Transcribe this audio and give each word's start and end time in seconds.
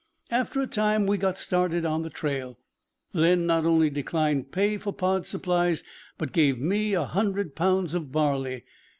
After 0.31 0.59
a 0.61 0.65
time 0.65 1.05
we 1.05 1.19
got 1.19 1.37
started 1.37 1.85
on 1.85 2.01
the 2.01 2.09
trail. 2.09 2.57
Len 3.13 3.45
not 3.45 3.65
only 3.65 3.91
declined 3.91 4.51
pay 4.51 4.79
for 4.79 4.91
Pod's 4.91 5.29
supplies, 5.29 5.83
but 6.17 6.31
gave 6.33 6.57
me 6.57 6.93
a 6.95 7.05
hundred 7.05 7.55
pounds 7.55 7.93
of 7.93 8.11
barley. 8.11 8.63